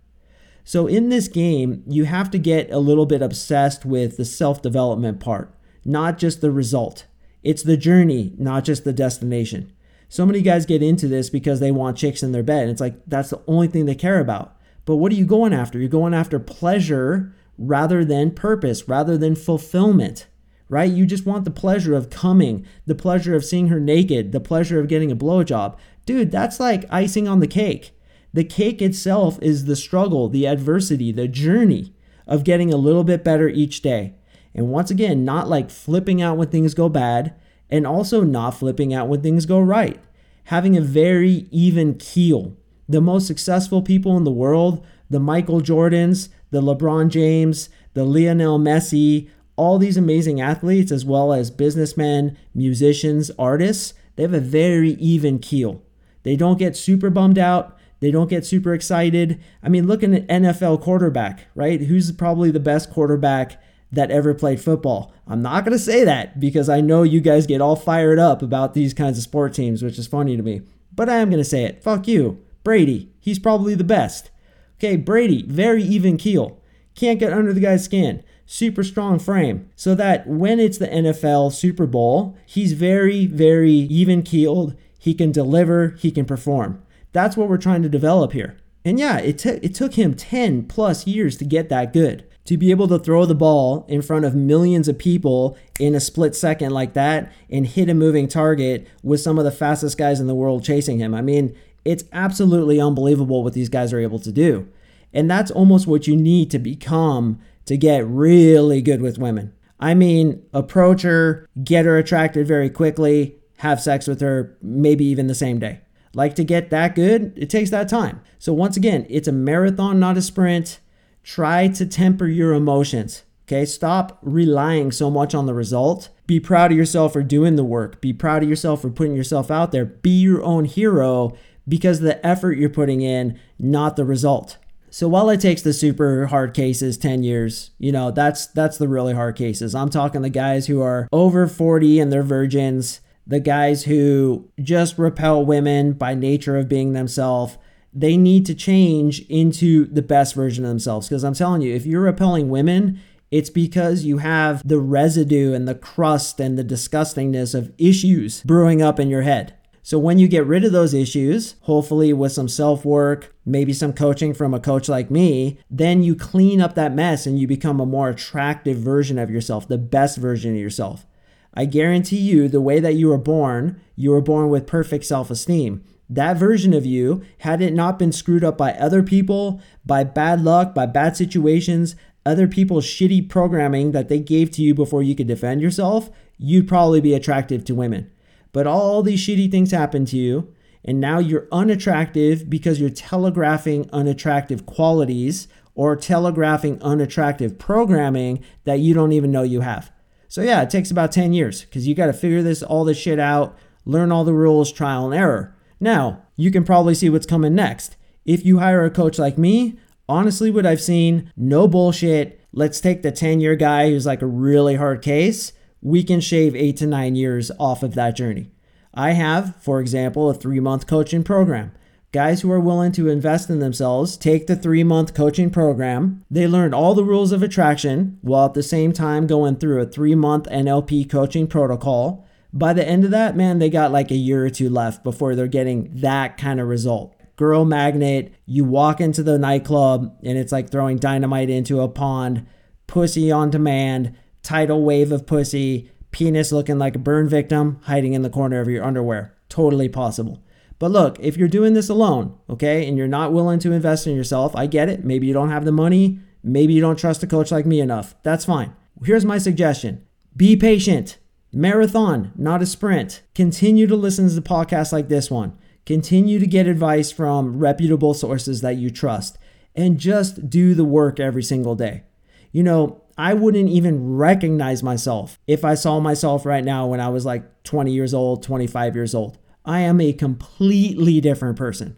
So 0.64 0.88
in 0.88 1.10
this 1.10 1.28
game, 1.28 1.84
you 1.88 2.06
have 2.06 2.32
to 2.32 2.40
get 2.40 2.72
a 2.72 2.80
little 2.80 3.06
bit 3.06 3.22
obsessed 3.22 3.86
with 3.86 4.18
the 4.18 4.26
self 4.26 4.62
development 4.62 5.20
part, 5.20 5.54
not 5.86 6.18
just 6.18 6.42
the 6.42 6.52
result. 6.52 7.06
It's 7.44 7.64
the 7.64 7.78
journey, 7.78 8.34
not 8.38 8.64
just 8.64 8.84
the 8.84 8.94
destination. 8.94 9.72
So 10.10 10.26
many 10.26 10.42
guys 10.42 10.66
get 10.66 10.84
into 10.84 11.08
this 11.08 11.30
because 11.30 11.60
they 11.60 11.72
want 11.72 11.98
chicks 11.98 12.22
in 12.22 12.32
their 12.32 12.44
bed. 12.44 12.64
And 12.64 12.72
it's 12.72 12.82
like 12.82 12.96
that's 13.08 13.30
the 13.30 13.42
only 13.48 13.68
thing 13.68 13.86
they 13.86 13.96
care 13.96 14.20
about. 14.20 14.58
But 14.86 14.98
what 14.98 15.12
are 15.12 15.16
you 15.16 15.26
going 15.26 15.54
after? 15.54 15.80
You're 15.80 15.88
going 15.88 16.14
after 16.14 16.40
pleasure 16.40 17.34
rather 17.58 18.04
than 18.04 18.32
purpose, 18.32 18.88
rather 18.88 19.18
than 19.18 19.36
fulfillment 19.36 20.28
right? 20.72 20.90
You 20.90 21.06
just 21.06 21.26
want 21.26 21.44
the 21.44 21.52
pleasure 21.52 21.94
of 21.94 22.10
coming, 22.10 22.66
the 22.86 22.96
pleasure 22.96 23.36
of 23.36 23.44
seeing 23.44 23.68
her 23.68 23.80
naked, 23.80 24.32
the 24.32 24.40
pleasure 24.40 24.80
of 24.80 24.88
getting 24.88 25.12
a 25.12 25.18
blowjob. 25.18 25.78
Dude, 26.06 26.32
that's 26.32 26.62
like 26.62 26.86
icing 26.90 27.28
on 27.28 27.42
the 27.42 27.48
cake. 27.48 27.92
The 28.34 28.46
cake 28.46 28.82
itself 28.82 29.38
is 29.42 29.66
the 29.66 29.76
struggle, 29.76 30.30
the 30.30 30.48
adversity, 30.48 31.12
the 31.12 31.28
journey 31.28 31.94
of 32.26 32.46
getting 32.46 32.72
a 32.72 32.78
little 32.78 33.04
bit 33.04 33.22
better 33.22 33.50
each 33.50 33.82
day. 33.82 34.14
And 34.56 34.70
once 34.70 34.90
again, 34.90 35.26
not 35.26 35.50
like 35.50 35.70
flipping 35.70 36.22
out 36.22 36.38
when 36.38 36.48
things 36.48 36.74
go 36.74 36.88
bad, 36.88 37.36
and 37.70 37.86
also 37.86 38.24
not 38.24 38.52
flipping 38.52 38.94
out 38.94 39.10
when 39.10 39.22
things 39.22 39.46
go 39.46 39.60
right. 39.60 40.02
Having 40.46 40.78
a 40.78 40.82
very 40.82 41.48
even 41.52 41.96
keel. 41.96 42.56
The 42.88 43.02
most 43.02 43.28
successful 43.28 43.82
people 43.82 44.16
in 44.16 44.24
the 44.24 44.32
world, 44.32 44.86
the 45.10 45.20
Michael 45.20 45.60
Jordans, 45.60 46.30
the 46.50 46.62
LeBron 46.62 47.10
James, 47.10 47.68
the 47.94 48.06
Lionel 48.06 48.58
Messi, 48.58 49.30
all 49.62 49.78
these 49.78 49.96
amazing 49.96 50.42
athletes, 50.42 50.92
as 50.92 51.06
well 51.06 51.32
as 51.32 51.52
businessmen, 51.52 52.36
musicians, 52.56 53.30
artists, 53.38 53.94
they 54.16 54.24
have 54.24 54.34
a 54.34 54.40
very 54.40 54.94
even 54.94 55.38
keel. 55.38 55.84
They 56.24 56.36
don't 56.36 56.58
get 56.58 56.76
super 56.76 57.12
bummed 57.12 57.38
out. 57.38 57.78
They 58.00 58.10
don't 58.10 58.30
get 58.30 58.44
super 58.44 58.74
excited. 58.74 59.40
I 59.62 59.70
mean, 59.70 59.86
look 59.86 60.02
at 60.02 60.10
an 60.10 60.26
NFL 60.26 60.82
quarterback, 60.82 61.46
right? 61.54 61.80
Who's 61.80 62.12
probably 62.12 62.50
the 62.50 62.60
best 62.60 62.90
quarterback 62.90 63.62
that 63.92 64.10
ever 64.10 64.34
played 64.34 64.60
football? 64.60 65.14
I'm 65.28 65.44
not 65.44 65.64
going 65.64 65.78
to 65.78 65.84
say 65.84 66.04
that 66.06 66.40
because 66.40 66.68
I 66.68 66.82
know 66.82 67.04
you 67.04 67.22
guys 67.22 67.46
get 67.46 67.62
all 67.62 67.76
fired 67.76 68.18
up 68.18 68.42
about 68.42 68.74
these 68.74 68.96
kinds 68.96 69.20
of 69.20 69.24
sport 69.24 69.54
teams, 69.54 69.84
which 69.84 70.00
is 70.00 70.08
funny 70.08 70.36
to 70.38 70.42
me. 70.42 70.64
But 70.92 71.08
I 71.08 71.18
am 71.18 71.30
going 71.30 71.40
to 71.40 71.48
say 71.48 71.66
it. 71.66 71.84
Fuck 71.84 72.08
you. 72.08 72.44
Brady. 72.64 73.12
He's 73.20 73.38
probably 73.38 73.76
the 73.76 73.84
best. 73.84 74.32
Okay, 74.80 74.96
Brady, 74.96 75.44
very 75.44 75.84
even 75.84 76.18
keel. 76.18 76.60
Can't 76.96 77.20
get 77.20 77.32
under 77.32 77.54
the 77.54 77.60
guy's 77.60 77.86
skin 77.86 78.24
super 78.52 78.84
strong 78.84 79.18
frame 79.18 79.70
so 79.78 79.96
that 79.96 80.28
when 80.28 80.60
it's 80.60 80.78
the 80.78 80.88
NFL 80.88 81.54
Super 81.54 81.86
Bowl, 81.86 82.36
he's 82.46 82.74
very, 82.74 83.26
very 83.26 83.72
even 83.72 84.22
keeled. 84.24 84.76
He 85.00 85.14
can 85.14 85.32
deliver, 85.32 85.96
he 86.00 86.12
can 86.12 86.26
perform. 86.26 86.82
That's 87.14 87.38
what 87.38 87.48
we're 87.48 87.58
trying 87.58 87.82
to 87.84 87.90
develop 87.90 88.34
here. 88.34 88.58
And 88.84 89.00
yeah, 89.00 89.20
it, 89.20 89.40
t- 89.40 89.60
it 89.62 89.74
took 89.74 89.94
him 89.94 90.16
10 90.16 90.64
plus 90.68 91.08
years 91.08 91.38
to 91.38 91.46
get 91.46 91.70
that 91.70 91.94
good. 91.94 92.26
to 92.44 92.58
be 92.58 92.72
able 92.72 92.88
to 92.90 93.00
throw 93.00 93.26
the 93.26 93.36
ball 93.36 93.86
in 93.88 94.02
front 94.02 94.26
of 94.26 94.36
millions 94.36 94.88
of 94.90 94.98
people 94.98 95.56
in 95.80 95.96
a 95.96 96.00
split 96.02 96.36
second 96.36 96.72
like 96.72 96.94
that 96.94 97.32
and 97.50 97.68
hit 97.68 97.88
a 97.88 97.94
moving 97.94 98.28
target 98.28 98.86
with 99.04 99.22
some 99.22 99.38
of 99.38 99.46
the 99.46 99.52
fastest 99.52 99.98
guys 99.98 100.20
in 100.20 100.28
the 100.28 100.36
world 100.36 100.64
chasing 100.64 100.98
him. 100.98 101.14
I 101.14 101.22
mean, 101.22 101.56
it's 101.86 102.04
absolutely 102.12 102.82
unbelievable 102.82 103.44
what 103.44 103.54
these 103.54 103.70
guys 103.70 103.94
are 103.94 104.00
able 104.00 104.20
to 104.20 104.32
do. 104.32 104.68
And 105.14 105.30
that's 105.30 105.52
almost 105.52 105.88
what 105.88 106.08
you 106.08 106.16
need 106.16 106.50
to 106.52 106.60
become 106.60 107.40
to 107.66 107.78
get 107.78 108.06
really 108.06 108.82
good 108.82 109.02
with 109.02 109.18
women. 109.18 109.54
I 109.80 109.94
mean, 109.94 110.44
approach 110.54 111.02
her, 111.02 111.50
get 111.64 111.86
her 111.86 111.98
attracted 111.98 112.48
very 112.48 112.70
quickly, 112.70 113.38
have 113.58 113.82
sex 113.82 114.08
with 114.08 114.22
her, 114.22 114.58
maybe 114.62 115.06
even 115.06 115.28
the 115.28 115.36
same 115.36 115.60
day. 115.60 115.82
Like 116.14 116.36
to 116.36 116.44
get 116.44 116.70
that 116.70 116.96
good, 116.96 117.34
it 117.36 117.50
takes 117.50 117.70
that 117.70 117.90
time. 117.90 118.22
So, 118.38 118.54
once 118.54 118.76
again, 118.76 119.06
it's 119.10 119.28
a 119.28 119.32
marathon, 119.32 120.00
not 120.00 120.18
a 120.18 120.22
sprint. 120.22 120.80
Try 121.24 121.68
to 121.70 121.86
temper 121.86 122.28
your 122.28 122.54
emotions. 122.54 123.24
Okay, 123.48 123.66
stop 123.66 124.18
relying 124.22 124.92
so 124.92 125.10
much 125.10 125.36
on 125.36 125.46
the 125.46 125.54
result. 125.54 126.10
Be 126.26 126.40
proud 126.40 126.72
of 126.72 126.78
yourself 126.78 127.14
for 127.14 127.24
doing 127.24 127.56
the 127.56 127.64
work. 127.64 128.02
Be 128.02 128.14
proud 128.14 128.44
of 128.44 128.50
yourself 128.50 128.82
for 128.82 128.90
putting 128.90 129.16
yourself 129.16 129.52
out 129.52 129.72
there. 129.72 129.86
Be 129.86 130.10
your 130.10 130.42
own 130.44 130.66
hero 130.66 131.36
because 131.68 132.00
the 132.00 132.26
effort 132.26 132.58
you're 132.58 132.70
putting 132.70 133.02
in, 133.02 133.40
not 133.60 133.96
the 133.96 134.06
result. 134.06 134.58
So 134.94 135.08
while 135.08 135.30
it 135.30 135.40
takes 135.40 135.62
the 135.62 135.72
super 135.72 136.28
hard 136.28 136.54
cases 136.54 136.98
10 136.98 137.24
years, 137.24 137.72
you 137.80 137.94
know, 137.94 138.12
that's 138.12 138.48
that's 138.48 138.78
the 138.78 138.90
really 138.90 139.14
hard 139.14 139.38
cases. 139.38 139.74
I'm 139.74 139.90
talking 139.90 140.22
the 140.22 140.30
guys 140.30 140.68
who 140.68 140.82
are 140.82 141.08
over 141.14 141.48
40 141.48 142.02
and 142.02 142.12
they're 142.12 142.22
virgins, 142.22 143.00
the 143.26 143.40
guys 143.40 143.86
who 143.86 144.50
just 144.62 144.98
repel 144.98 145.46
women 145.46 145.94
by 145.94 146.14
nature 146.14 146.58
of 146.58 146.68
being 146.68 146.92
themselves. 146.92 147.58
They 147.94 148.18
need 148.18 148.46
to 148.48 148.54
change 148.54 149.22
into 149.30 149.86
the 149.86 150.02
best 150.02 150.36
version 150.36 150.66
of 150.66 150.70
themselves 150.70 151.08
because 151.08 151.24
I'm 151.24 151.34
telling 151.34 151.62
you, 151.62 151.74
if 151.74 151.86
you're 151.86 152.02
repelling 152.02 152.50
women, 152.50 153.00
it's 153.32 153.50
because 153.50 154.04
you 154.04 154.18
have 154.18 154.66
the 154.68 154.80
residue 154.80 155.54
and 155.54 155.70
the 155.70 155.76
crust 155.76 156.42
and 156.42 156.58
the 156.58 156.66
disgustingness 156.66 157.56
of 157.56 157.72
issues 157.78 158.44
brewing 158.44 158.82
up 158.82 159.00
in 159.00 159.10
your 159.10 159.22
head. 159.22 159.56
So 159.84 159.98
when 159.98 160.20
you 160.20 160.28
get 160.28 160.46
rid 160.46 160.64
of 160.64 160.72
those 160.72 160.94
issues, 160.94 161.56
hopefully 161.62 162.14
with 162.14 162.32
some 162.32 162.48
self 162.48 162.86
work, 162.86 163.34
maybe 163.46 163.74
some 163.74 163.94
coaching 163.94 164.34
from 164.34 164.54
a 164.54 164.60
coach 164.60 164.88
like 164.88 165.10
me, 165.10 165.60
then 165.70 166.04
you 166.04 166.16
clean 166.16 166.62
up 166.62 166.76
that 166.76 166.94
mess 166.94 167.26
and 167.26 167.40
you 167.40 167.48
become 167.48 167.80
a 167.80 167.86
more 167.86 168.10
attractive 168.10 168.78
version 168.78 169.18
of 169.18 169.32
yourself, 169.32 169.68
the 169.68 169.80
best 169.80 170.18
version 170.18 170.52
of 170.54 170.60
yourself. 170.60 171.06
I 171.54 171.66
guarantee 171.66 172.20
you, 172.20 172.48
the 172.48 172.62
way 172.62 172.80
that 172.80 172.94
you 172.94 173.10
were 173.10 173.18
born, 173.18 173.82
you 173.96 174.12
were 174.12 174.22
born 174.22 174.50
with 174.50 174.68
perfect 174.68 175.06
self 175.06 175.32
esteem. 175.32 175.84
That 176.08 176.38
version 176.38 176.74
of 176.74 176.86
you, 176.86 177.24
had 177.40 177.62
it 177.62 177.74
not 177.74 177.98
been 177.98 178.12
screwed 178.12 178.44
up 178.44 178.58
by 178.58 178.74
other 178.74 179.02
people, 179.02 179.62
by 179.86 180.04
bad 180.04 180.44
luck, 180.44 180.76
by 180.76 180.86
bad 180.86 181.16
situations, 181.18 181.96
other 182.26 182.48
people's 182.48 182.86
shitty 182.86 183.30
programming 183.30 183.94
that 183.94 184.10
they 184.10 184.20
gave 184.20 184.52
to 184.52 184.62
you 184.62 184.76
before 184.76 185.02
you 185.02 185.16
could 185.16 185.28
defend 185.28 185.62
yourself, 185.62 186.10
you'd 186.38 186.68
probably 186.68 187.02
be 187.02 187.14
attractive 187.14 187.66
to 187.66 187.74
women. 187.74 188.12
But 188.52 188.68
all 188.68 189.02
these 189.02 189.26
shitty 189.26 189.50
things 189.50 189.72
happen 189.72 190.06
to 190.06 190.18
you, 190.18 190.54
and 190.84 191.00
now 191.00 191.20
you're 191.20 191.48
unattractive 191.52 192.50
because 192.50 192.80
you're 192.80 192.90
telegraphing 192.90 193.90
unattractive 193.94 194.66
qualities 194.66 195.48
or 195.76 195.96
telegraphing 195.96 196.82
unattractive 196.82 197.58
programming 197.58 198.44
that 198.66 198.80
you 198.80 198.94
don't 198.94 199.14
even 199.14 199.32
know 199.32 199.44
you 199.44 199.62
have. 199.62 199.92
So 200.28 200.42
yeah, 200.42 200.62
it 200.62 200.70
takes 200.70 200.92
about 200.92 201.12
10 201.12 201.34
years 201.34 201.66
because 201.66 201.88
you 201.88 201.96
got 201.96 202.08
to 202.08 202.14
figure 202.14 202.42
this 202.42 202.64
all 202.64 202.84
this 202.84 202.98
shit 202.98 203.20
out, 203.20 203.58
learn 203.86 204.12
all 204.12 204.24
the 204.24 204.34
rules, 204.34 204.72
trial 204.72 205.06
and 205.06 205.14
error. 205.14 205.56
Now, 205.80 206.24
you 206.36 206.52
can 206.52 206.64
probably 206.64 206.96
see 206.96 207.10
what's 207.10 207.26
coming 207.26 207.56
next. 207.56 207.96
If 208.26 208.46
you 208.46 208.60
hire 208.60 208.86
a 208.86 208.92
coach 208.92 209.18
like 209.18 209.38
me, 209.38 209.80
honestly 210.08 210.52
what 210.52 210.66
I've 210.66 210.82
seen, 210.82 211.32
no 211.36 211.68
bullshit. 211.68 212.42
Let's 212.54 212.82
take 212.82 213.02
the 213.02 213.12
10-year 213.12 213.56
guy 213.56 213.90
who's 213.90 214.06
like 214.06 214.22
a 214.22 214.28
really 214.28 214.76
hard 214.76 215.02
case 215.02 215.54
we 215.82 216.04
can 216.04 216.20
shave 216.20 216.56
eight 216.56 216.78
to 216.78 216.88
nine 216.88 217.16
years 217.16 217.52
off 217.60 217.84
of 217.84 217.96
that 217.96 218.16
journey. 218.16 218.52
I 218.94 219.12
have, 219.12 219.56
for 219.58 219.80
example, 219.80 220.30
a 220.30 220.34
three 220.34 220.60
month 220.60 220.88
coaching 220.88 221.24
program. 221.24 221.72
Guys 222.12 222.42
who 222.42 222.52
are 222.52 222.60
willing 222.60 222.92
to 222.92 223.08
invest 223.08 223.50
in 223.50 223.60
themselves 223.60 224.18
take 224.18 224.46
the 224.46 224.56
three 224.56 224.84
month 224.84 225.14
coaching 225.14 225.50
program. 225.50 226.26
They 226.30 226.46
learn 226.46 226.74
all 226.74 226.94
the 226.94 227.06
rules 227.06 227.32
of 227.32 227.42
attraction 227.42 228.18
while 228.22 228.46
at 228.46 228.54
the 228.54 228.64
same 228.64 228.92
time 228.92 229.28
going 229.28 229.56
through 229.56 229.82
a 229.82 229.86
three 229.86 230.16
month 230.16 230.46
NLP 230.48 231.10
coaching 231.10 231.48
protocol. 231.48 232.28
By 232.54 232.74
the 232.74 232.86
end 232.86 233.06
of 233.06 233.12
that, 233.12 233.38
man, 233.38 233.60
they 233.60 233.70
got 233.70 233.94
like 233.94 234.12
a 234.12 234.16
year 234.16 234.46
or 234.46 234.50
two 234.50 234.70
left 234.70 235.06
before 235.06 235.36
they're 235.36 235.48
getting 235.48 235.90
that 236.02 236.38
kind 236.38 236.60
of 236.60 236.68
result. 236.68 237.16
Girl 237.38 237.64
magnet, 237.64 238.34
you 238.46 238.66
walk 238.66 239.00
into 239.00 239.24
the 239.24 239.40
nightclub 239.40 240.14
and 240.22 240.38
it's 240.38 240.52
like 240.52 240.70
throwing 240.70 240.98
dynamite 240.98 241.50
into 241.50 241.80
a 241.80 241.88
pond, 241.88 242.46
pussy 242.88 243.32
on 243.32 243.50
demand, 243.50 244.18
tidal 244.44 244.84
wave 244.84 245.12
of 245.12 245.26
pussy, 245.26 245.92
penis 246.12 246.52
looking 246.52 246.78
like 246.78 246.96
a 246.96 247.00
burn 247.00 247.28
victim 247.28 247.80
hiding 247.84 248.14
in 248.14 248.22
the 248.22 248.30
corner 248.30 248.60
of 248.60 248.68
your 248.68 248.84
underwear. 248.84 249.36
Totally 249.50 249.90
possible. 249.90 250.44
But 250.80 250.92
look, 250.92 251.20
if 251.20 251.38
you're 251.38 251.48
doing 251.48 251.74
this 251.74 251.90
alone, 251.90 252.38
okay, 252.50 252.88
and 252.88 252.98
you're 252.98 253.08
not 253.08 253.34
willing 253.34 253.60
to 253.60 253.72
invest 253.72 254.08
in 254.08 254.16
yourself, 254.16 254.56
I 254.56 254.66
get 254.66 254.90
it. 254.90 255.04
Maybe 255.04 255.28
you 255.28 255.34
don't 255.34 255.52
have 255.52 255.66
the 255.66 255.72
money. 255.72 256.20
Maybe 256.44 256.74
you 256.74 256.82
don't 256.82 256.98
trust 256.98 257.22
a 257.22 257.28
coach 257.28 257.52
like 257.52 257.66
me 257.66 257.80
enough. 257.80 258.16
That's 258.24 258.46
fine. 258.46 258.76
Here's 259.04 259.26
my 259.26 259.38
suggestion 259.38 260.06
be 260.36 260.56
patient. 260.56 261.18
Marathon, 261.54 262.32
not 262.36 262.62
a 262.62 262.66
sprint. 262.66 263.22
Continue 263.36 263.86
to 263.86 263.96
listen 263.96 264.30
to 264.30 264.42
podcasts 264.42 264.94
like 264.94 265.10
this 265.10 265.30
one. 265.30 265.58
Continue 265.86 266.40
to 266.40 266.48
get 266.48 266.68
advice 266.68 267.12
from 267.12 267.60
reputable 267.60 268.14
sources 268.14 268.62
that 268.62 268.78
you 268.78 268.90
trust. 268.90 269.38
And 269.76 270.00
just 270.00 270.50
do 270.50 270.74
the 270.74 270.86
work 270.86 271.20
every 271.20 271.44
single 271.44 271.76
day. 271.76 272.04
You 272.52 272.64
know, 272.64 273.01
I 273.18 273.34
wouldn't 273.34 273.70
even 273.70 274.16
recognize 274.16 274.84
myself 274.84 275.40
if 275.48 275.66
I 275.66 275.76
saw 275.76 276.00
myself 276.00 276.46
right 276.46 276.64
now 276.64 276.88
when 276.88 277.00
I 277.00 277.10
was 277.10 277.26
like 277.26 277.64
20 277.64 277.92
years 277.92 278.14
old, 278.14 278.44
25 278.44 278.96
years 278.96 279.14
old. 279.16 279.38
I 279.66 279.82
am 279.82 280.02
a 280.02 280.14
completely 280.14 281.22
different 281.22 281.58
person. 281.58 281.98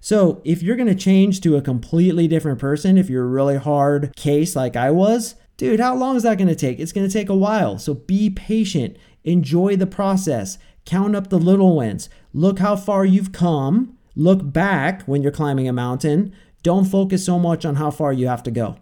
So, 0.00 0.40
if 0.44 0.62
you're 0.62 0.76
to 0.88 0.94
change 0.94 1.40
to 1.40 1.56
a 1.56 1.62
completely 1.62 2.28
different 2.28 2.58
person, 2.58 2.96
if 2.98 3.10
you're 3.10 3.24
a 3.24 3.28
really 3.28 3.56
hard 3.56 4.14
case 4.14 4.54
like 4.54 4.76
I 4.76 4.90
was, 4.90 5.34
dude, 5.56 5.80
how 5.80 5.96
long 5.96 6.16
is 6.16 6.22
that 6.22 6.38
to 6.48 6.54
take? 6.54 6.78
It's 6.78 6.92
to 7.08 7.12
take 7.12 7.28
a 7.28 7.34
while. 7.34 7.78
So, 7.78 7.94
be 7.94 8.30
patient, 8.30 8.96
enjoy 9.24 9.76
the 9.76 9.86
process, 9.86 10.58
count 10.84 11.16
up 11.16 11.28
the 11.28 11.38
little 11.38 11.76
wins, 11.76 12.08
look 12.32 12.60
how 12.60 12.76
far 12.76 13.04
you've 13.04 13.32
come, 13.32 13.98
look 14.14 14.52
back 14.52 15.02
when 15.02 15.22
you're 15.22 15.32
climbing 15.32 15.68
a 15.68 15.72
mountain. 15.72 16.32
Don't 16.62 16.84
focus 16.84 17.24
so 17.24 17.38
much 17.38 17.64
on 17.64 17.76
how 17.76 17.90
far 17.90 18.12
you 18.12 18.26
have 18.26 18.42
to 18.44 18.50
go. 18.50 18.76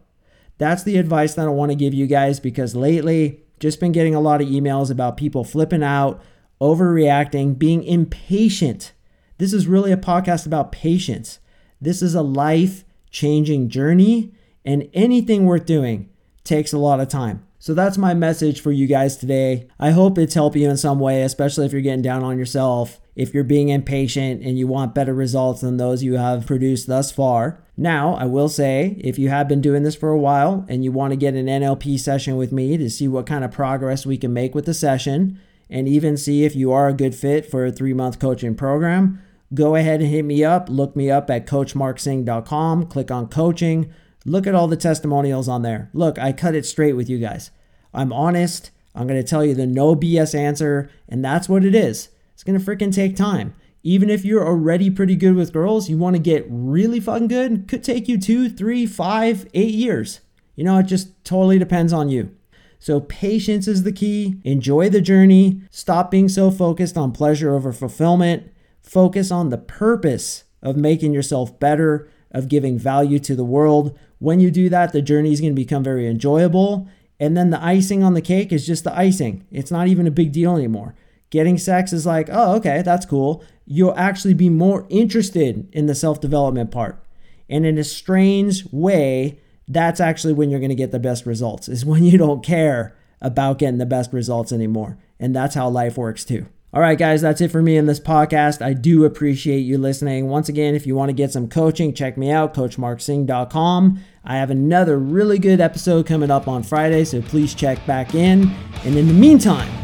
That's 0.58 0.82
the 0.82 0.96
advice 0.96 1.34
that 1.34 1.46
I 1.46 1.50
want 1.50 1.72
to 1.72 1.76
give 1.76 1.94
you 1.94 2.06
guys 2.06 2.40
because 2.40 2.76
lately, 2.76 3.40
just 3.60 3.80
been 3.80 3.92
getting 3.92 4.14
a 4.14 4.20
lot 4.20 4.40
of 4.40 4.48
emails 4.48 4.90
about 4.90 5.16
people 5.16 5.44
flipping 5.44 5.82
out, 5.82 6.22
overreacting, 6.60 7.58
being 7.58 7.82
impatient. 7.82 8.92
This 9.38 9.52
is 9.52 9.66
really 9.66 9.92
a 9.92 9.96
podcast 9.96 10.46
about 10.46 10.72
patience. 10.72 11.38
This 11.80 12.02
is 12.02 12.14
a 12.14 12.22
life 12.22 12.84
changing 13.10 13.68
journey, 13.68 14.32
and 14.64 14.88
anything 14.92 15.44
worth 15.44 15.66
doing 15.66 16.08
takes 16.42 16.72
a 16.72 16.78
lot 16.78 17.00
of 17.00 17.08
time. 17.08 17.46
So 17.58 17.74
that's 17.74 17.96
my 17.96 18.12
message 18.12 18.60
for 18.60 18.72
you 18.72 18.86
guys 18.86 19.16
today. 19.16 19.68
I 19.78 19.90
hope 19.90 20.18
it's 20.18 20.34
helped 20.34 20.56
you 20.56 20.68
in 20.68 20.76
some 20.76 20.98
way, 21.00 21.22
especially 21.22 21.64
if 21.64 21.72
you're 21.72 21.80
getting 21.80 22.02
down 22.02 22.22
on 22.22 22.38
yourself, 22.38 23.00
if 23.16 23.32
you're 23.32 23.44
being 23.44 23.68
impatient 23.68 24.42
and 24.42 24.58
you 24.58 24.66
want 24.66 24.94
better 24.94 25.14
results 25.14 25.60
than 25.60 25.76
those 25.76 26.02
you 26.02 26.14
have 26.14 26.46
produced 26.46 26.86
thus 26.86 27.12
far. 27.12 27.62
Now, 27.76 28.14
I 28.14 28.24
will 28.24 28.48
say, 28.48 28.96
if 29.00 29.18
you 29.18 29.28
have 29.28 29.48
been 29.48 29.60
doing 29.60 29.82
this 29.82 29.96
for 29.96 30.10
a 30.10 30.18
while 30.18 30.64
and 30.68 30.84
you 30.84 30.92
want 30.92 31.12
to 31.12 31.16
get 31.16 31.34
an 31.34 31.46
NLP 31.46 31.98
session 31.98 32.36
with 32.36 32.52
me 32.52 32.76
to 32.76 32.90
see 32.90 33.08
what 33.08 33.26
kind 33.26 33.44
of 33.44 33.52
progress 33.52 34.04
we 34.06 34.18
can 34.18 34.32
make 34.32 34.54
with 34.54 34.66
the 34.66 34.74
session 34.74 35.40
and 35.70 35.88
even 35.88 36.16
see 36.16 36.44
if 36.44 36.54
you 36.54 36.72
are 36.72 36.88
a 36.88 36.94
good 36.94 37.14
fit 37.14 37.46
for 37.50 37.66
a 37.66 37.72
three 37.72 37.94
month 37.94 38.18
coaching 38.18 38.54
program, 38.54 39.20
go 39.52 39.74
ahead 39.74 40.00
and 40.00 40.10
hit 40.10 40.24
me 40.24 40.44
up. 40.44 40.68
Look 40.68 40.94
me 40.94 41.10
up 41.10 41.30
at 41.30 41.46
coachmarksing.com, 41.46 42.86
click 42.86 43.10
on 43.10 43.28
coaching, 43.28 43.92
look 44.24 44.46
at 44.46 44.54
all 44.54 44.68
the 44.68 44.76
testimonials 44.76 45.48
on 45.48 45.62
there. 45.62 45.90
Look, 45.92 46.18
I 46.18 46.32
cut 46.32 46.54
it 46.54 46.66
straight 46.66 46.94
with 46.94 47.08
you 47.08 47.18
guys. 47.18 47.50
I'm 47.92 48.12
honest. 48.12 48.70
I'm 48.94 49.08
going 49.08 49.20
to 49.20 49.28
tell 49.28 49.44
you 49.44 49.54
the 49.54 49.66
no 49.66 49.96
BS 49.96 50.34
answer, 50.38 50.88
and 51.08 51.24
that's 51.24 51.48
what 51.48 51.64
it 51.64 51.74
is. 51.74 52.10
It's 52.34 52.44
to 52.44 52.52
freaking 52.52 52.94
take 52.94 53.16
time 53.16 53.54
even 53.84 54.08
if 54.08 54.24
you're 54.24 54.44
already 54.44 54.88
pretty 54.88 55.14
good 55.14 55.34
with 55.34 55.52
girls, 55.52 55.90
you 55.90 55.98
want 55.98 56.16
to 56.16 56.22
get 56.22 56.46
really 56.48 56.98
fucking 56.98 57.28
good, 57.28 57.68
could 57.68 57.84
take 57.84 58.08
you 58.08 58.18
two, 58.18 58.48
three, 58.48 58.86
five, 58.86 59.46
eight 59.52 59.74
years. 59.74 60.20
You 60.56 60.64
know, 60.64 60.78
it 60.78 60.84
just 60.84 61.22
totally 61.22 61.58
depends 61.58 61.92
on 61.92 62.08
you. 62.08 62.34
So, 62.78 63.00
patience 63.00 63.68
is 63.68 63.82
the 63.82 63.92
key. 63.92 64.40
Enjoy 64.42 64.88
the 64.88 65.00
journey. 65.00 65.60
Stop 65.70 66.10
being 66.10 66.28
so 66.28 66.50
focused 66.50 66.96
on 66.96 67.12
pleasure 67.12 67.54
over 67.54 67.72
fulfillment. 67.72 68.50
Focus 68.82 69.30
on 69.30 69.50
the 69.50 69.58
purpose 69.58 70.44
of 70.62 70.76
making 70.76 71.12
yourself 71.12 71.58
better, 71.60 72.08
of 72.30 72.48
giving 72.48 72.78
value 72.78 73.18
to 73.18 73.36
the 73.36 73.44
world. 73.44 73.98
When 74.18 74.40
you 74.40 74.50
do 74.50 74.70
that, 74.70 74.92
the 74.92 75.02
journey 75.02 75.32
is 75.32 75.40
going 75.40 75.54
to 75.54 75.60
become 75.60 75.84
very 75.84 76.06
enjoyable. 76.06 76.88
And 77.20 77.36
then 77.36 77.50
the 77.50 77.62
icing 77.62 78.02
on 78.02 78.14
the 78.14 78.22
cake 78.22 78.52
is 78.52 78.66
just 78.66 78.84
the 78.84 78.96
icing. 78.96 79.46
It's 79.50 79.70
not 79.70 79.88
even 79.88 80.06
a 80.06 80.10
big 80.10 80.32
deal 80.32 80.56
anymore. 80.56 80.94
Getting 81.34 81.58
sex 81.58 81.92
is 81.92 82.06
like, 82.06 82.28
oh, 82.30 82.54
okay, 82.58 82.80
that's 82.82 83.04
cool. 83.04 83.42
You'll 83.66 83.96
actually 83.96 84.34
be 84.34 84.48
more 84.48 84.86
interested 84.88 85.68
in 85.72 85.86
the 85.86 85.94
self 85.96 86.20
development 86.20 86.70
part. 86.70 87.04
And 87.50 87.66
in 87.66 87.76
a 87.76 87.82
strange 87.82 88.64
way, 88.70 89.40
that's 89.66 89.98
actually 89.98 90.34
when 90.34 90.48
you're 90.48 90.60
going 90.60 90.68
to 90.68 90.76
get 90.76 90.92
the 90.92 91.00
best 91.00 91.26
results, 91.26 91.68
is 91.68 91.84
when 91.84 92.04
you 92.04 92.18
don't 92.18 92.44
care 92.44 92.96
about 93.20 93.58
getting 93.58 93.78
the 93.78 93.84
best 93.84 94.12
results 94.12 94.52
anymore. 94.52 94.96
And 95.18 95.34
that's 95.34 95.56
how 95.56 95.68
life 95.68 95.98
works 95.98 96.24
too. 96.24 96.46
All 96.72 96.80
right, 96.80 96.96
guys, 96.96 97.22
that's 97.22 97.40
it 97.40 97.50
for 97.50 97.62
me 97.62 97.76
in 97.76 97.86
this 97.86 97.98
podcast. 97.98 98.64
I 98.64 98.72
do 98.72 99.04
appreciate 99.04 99.62
you 99.62 99.76
listening. 99.76 100.28
Once 100.28 100.48
again, 100.48 100.76
if 100.76 100.86
you 100.86 100.94
want 100.94 101.08
to 101.08 101.14
get 101.14 101.32
some 101.32 101.48
coaching, 101.48 101.94
check 101.94 102.16
me 102.16 102.30
out, 102.30 102.54
coachmarksing.com. 102.54 104.00
I 104.24 104.36
have 104.36 104.50
another 104.50 105.00
really 105.00 105.40
good 105.40 105.60
episode 105.60 106.06
coming 106.06 106.30
up 106.30 106.46
on 106.46 106.62
Friday, 106.62 107.04
so 107.04 107.20
please 107.22 107.54
check 107.54 107.84
back 107.88 108.14
in. 108.14 108.54
And 108.84 108.96
in 108.96 109.08
the 109.08 109.14
meantime, 109.14 109.83